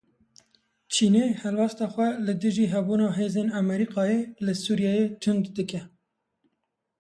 Çînê 0.93 1.25
helwesta 1.41 1.87
xwe 1.93 2.07
li 2.25 2.33
dijî 2.41 2.65
hebûna 2.73 3.09
hêzên 3.17 3.49
Amerîkayê 3.61 4.19
li 4.45 4.53
Sûriyeyê 4.63 5.05
tund 5.21 5.43
dike. 5.57 5.81